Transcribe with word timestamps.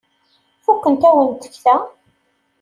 Fukent-awen 0.63 1.29
tekta. 1.41 1.75